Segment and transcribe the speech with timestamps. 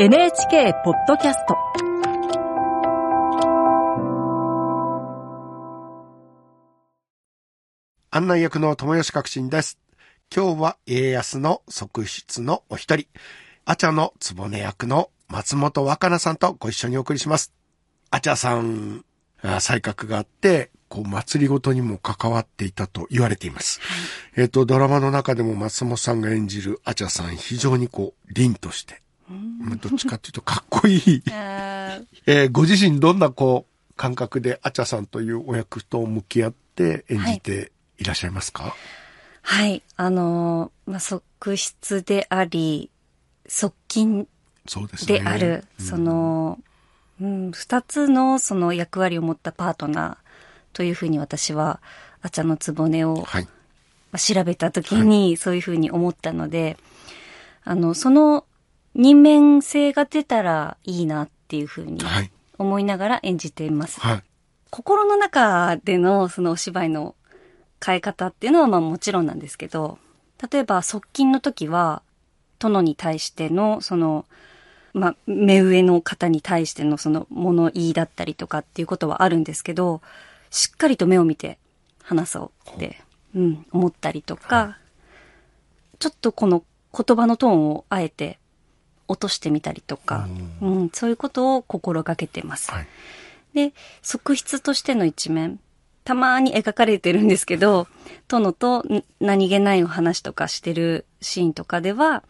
[0.00, 1.56] NHK ポッドキャスト
[8.12, 9.76] 案内役の友吉革新です。
[10.32, 13.08] 今日は家康の側室のお一人、
[13.64, 17.52] アチャの局役の松本若菜さんとご一緒にお送りします。
[18.12, 19.04] アチャさん、
[19.42, 23.80] あ才覚があって、こう、祭りごとにも関わっていたと言われています。
[24.36, 31.22] えっ、と、ドラマの中でも松本さんが演じるアチャさん、非常にこう、凛として、まあどっちかっていうとかっこいい。
[31.30, 38.74] えーご自身どんなこう、感覚でアチャさんというお役と向き合って演じていらっしゃいますか、
[39.42, 39.82] はい。
[39.96, 42.90] あのー、まあ、側室であり、
[43.48, 44.28] 側近
[44.66, 45.20] そうですね。
[45.20, 46.58] である、うんその、
[47.20, 51.80] うん、二つのその役割を持ったパートナーというふうに私は、
[52.22, 53.44] あちゃのつぼねをはい。
[53.44, 56.76] まあ調べた時にそういうふうに思ったので、
[57.64, 58.44] あの、その
[58.98, 62.30] 人面性が出たらいいなっていうふうにはい。
[62.58, 64.00] 思いながら演じています。
[64.00, 64.22] はい。
[64.70, 67.14] 心の中でのそのお芝居の
[67.84, 69.98] 変え方っていうのはまあもちろんなんですけど、
[70.50, 72.02] 例えば側近の時は、
[72.58, 74.26] 殿に対してのその、
[74.92, 80.02] まあ、目上の方に対してのその物言いだったりとかっていうことはあるんですけど、
[80.50, 81.58] しっかりと目を見て
[82.02, 83.00] 話そうって、
[83.36, 84.76] うん、思ったりとか、
[86.00, 88.40] ちょっとこの言葉のトーンをあえて
[89.08, 90.28] 落としてみたりとか、
[90.60, 92.70] うん、そういうことを心がけてます。
[92.70, 92.86] はい。
[93.54, 95.58] で、側室としての一面、
[96.04, 97.88] たまに描かれてるんですけど、
[98.28, 102.22] 殿とん何気ないお話とかしてるシーンとかでは、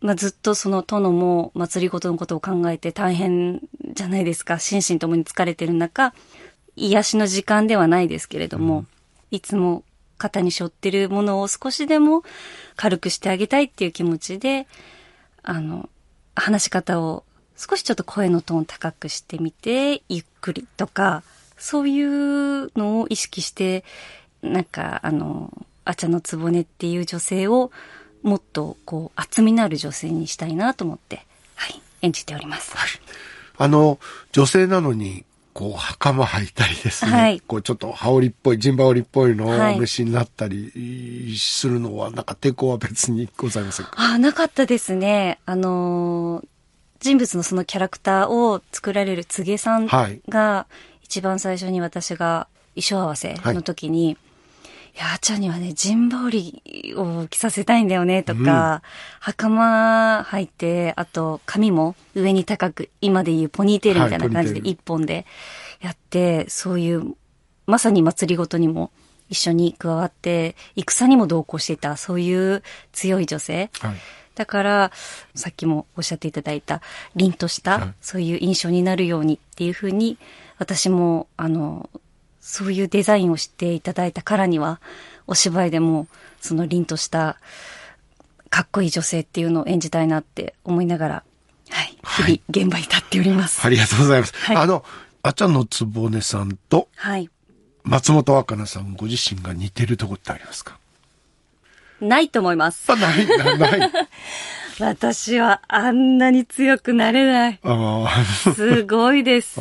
[0.00, 3.62] まあ、ずっとその殿も祭りごとのことを考えて大変
[3.94, 4.58] じゃないですか。
[4.58, 6.14] 心身ともに疲れてる中、
[6.76, 8.84] 癒しの時間ではないですけれども、
[9.30, 9.82] いつも
[10.18, 12.22] 肩に背負ってるものを少しでも
[12.76, 14.66] 軽くしてあげたいっていう気持ちで、
[15.42, 15.88] あの、
[16.34, 17.24] 話し方を
[17.56, 21.22] 少しちょっと声のトーン高くしてみて、ゆっくりとか、
[21.56, 23.84] そういうのを意識して、
[24.42, 25.52] なんか、あの、
[25.84, 27.70] あちゃのつぼねっていう女性を
[28.22, 32.74] もっとこう厚みのある女性にしたいなと思って、はい、演じております。
[33.56, 33.98] あの、
[34.32, 35.24] 女性なのに、
[35.54, 37.10] こう、袴履いたりですね。
[37.10, 43.92] はいこう、ちょっと羽織っぽい、ジンバ織っぽいのをはいお召しになったりするのは、なんか抵抗は別にございませんか？
[43.96, 45.38] あ、なかったですね。
[45.46, 46.46] あのー
[47.00, 50.66] 人物のそのキャラクターを作られる柘植さんはいが、
[51.02, 54.16] 一番最初に私が衣装合わせの時に、い、
[54.98, 58.82] や、あーちゃんにはね、ジンバ織りを着させたいんだよね、とか、
[59.20, 65.26] 袴履いて、あと髪も上に高く、今でいうポニーテールみたいな感じで一本で
[65.80, 67.14] やって、そういう、
[67.66, 68.90] まさに祭りごとにも
[69.28, 72.62] 一緒に加わって、戦にも同行していた、そういう
[72.92, 73.70] 強い女性。
[73.80, 73.94] はい。
[74.34, 74.92] だから、
[75.34, 76.82] さっきもおっしゃっていただいた、
[77.16, 80.18] 凛としはいた、そういう印象になるようにっていうふうに、
[80.58, 81.88] 私も、あの、
[82.46, 84.78] そういうデザインをしていただいたからには、
[85.26, 86.06] お芝居でも、
[86.42, 87.38] その凛とした、
[88.50, 91.14] かっこいい女性っていうのを演じたいなって思いながら、
[91.70, 93.64] はい、はい日々現場に立っております。
[93.66, 94.34] ありがとうございます。
[94.36, 94.84] はいあの、
[95.22, 97.30] あちゃのつぼねさんとはい。
[97.82, 100.78] 松本若菜さんご自身が似てるとこってありますか？
[102.02, 102.92] ないと思います。
[102.92, 103.90] あ、ない、なない。
[104.80, 107.60] 私はあんなに強くなれない。
[107.62, 108.24] あ
[108.54, 109.60] すごいです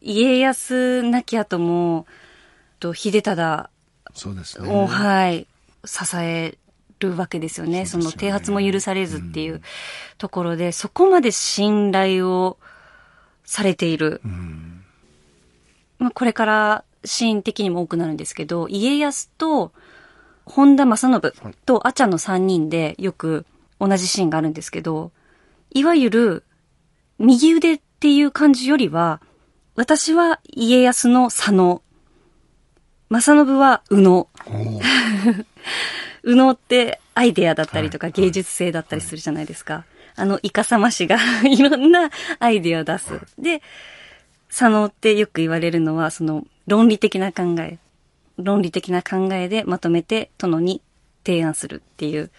[0.00, 2.06] 家康亡き後も、
[2.80, 3.70] と秀忠
[4.14, 4.70] そうですね。
[4.70, 5.46] を、はい、
[5.84, 6.56] 支え
[6.98, 7.86] るわけですよね。
[7.86, 9.62] そねの啓発も許されずっていう
[10.18, 12.58] ところで、そこまで信頼を
[13.44, 14.20] されている。
[14.24, 14.84] うん。
[15.98, 19.72] まあ、これからシーン的にも多くなるんですけど、家康と
[20.44, 23.46] 本田正信と阿茶の3人でよく
[23.80, 25.12] 同じシーンがあるんですけど、
[25.72, 26.44] いわゆる
[27.18, 29.20] 右腕っていう感じよりは、
[29.78, 31.82] 私は家康の佐野、
[33.10, 34.18] 正信は宇野。
[34.18, 34.80] おー
[36.24, 39.84] 右脳ってアイデアだったりとかはい芸術性だったりするじゃないですか。
[40.16, 41.16] あの、イカサマ師が
[41.48, 42.10] いろんな
[42.40, 43.20] アイデアを出す。
[43.38, 43.62] で、
[44.48, 47.78] 佐野ってよく言われるのは、その論理的な考え。
[48.36, 50.82] 論理的な考えでまとめて殿に
[51.24, 52.32] 提案するっていう。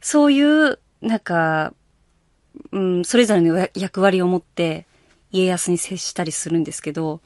[0.00, 1.74] そういう、なんか、
[2.70, 4.86] うん、それぞれの役割を持って
[5.32, 7.20] 家康に接したりするんですけど、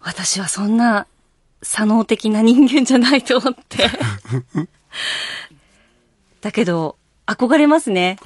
[0.00, 1.06] 私はそんな、
[1.62, 3.90] 左脳的な人間じゃないと思って。
[6.40, 6.96] だけど、
[7.26, 8.18] 憧れますね。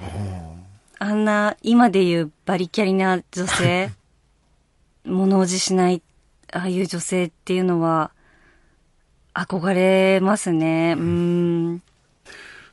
[0.99, 3.91] あんな、今で言うバリキャリな女性、
[5.07, 6.03] 物おじしない、
[6.53, 8.11] ああいう女性っていうのは、
[9.33, 10.97] 憧れますね。
[10.99, 11.83] うーん。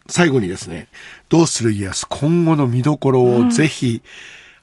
[0.09, 0.87] 最後にですね、
[1.29, 4.01] どうする家康今後の見どころをぜひ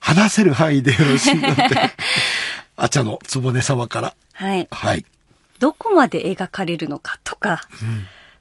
[0.04, 1.54] 話せる範囲でよろしいので、
[2.76, 4.14] あちゃのつぼね様から。
[4.34, 4.68] はい。
[4.70, 5.06] はい。
[5.60, 7.62] どこまで描かれるのかとか、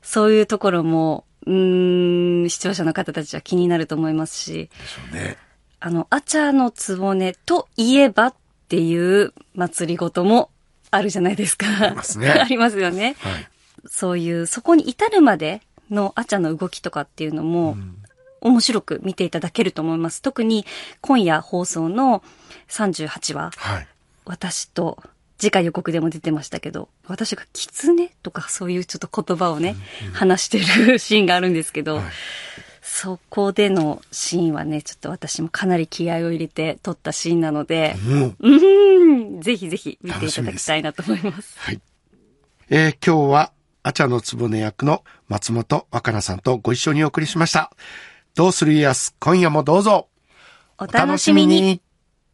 [0.01, 5.37] そういうところも、うーん、視聴者の方たちは気になると思いますし、でしょうね。
[5.79, 8.33] あの、アチャのつぼねといえばっ
[8.67, 10.49] ていう祭りごとも
[10.91, 11.65] あるじゃないですか。
[11.79, 13.15] ありますね ありますよね。
[13.19, 13.47] はい。
[13.87, 17.77] そういう、そこに至るまでのアチャの動きとかっていうのも、
[18.43, 20.21] 面白く見ていただけると思います。
[20.21, 20.65] 特に
[21.01, 22.23] 今夜放送の
[22.67, 23.87] 38話、はい。
[24.25, 25.01] 私と、
[25.37, 29.75] 次回予告でも出てましたけど、私が狐とかそういうちょっと言葉をね、
[30.13, 32.03] 話してるシーンがあるんですけど、はい
[32.85, 41.57] そこでのシーンはね、ちょっと私もかなり気合を入れて撮ったシーンなので、もう、うーん、ぜひぜひ見ていただきたいなと思います。
[41.59, 41.81] はい。
[42.69, 43.51] えー今日は、
[43.83, 47.71] アチャのつぼね役の松本若菜さんとご一緒にお送りしました。
[48.35, 50.07] どうする家康、今夜もどうぞ。
[50.79, 51.82] お楽しみに。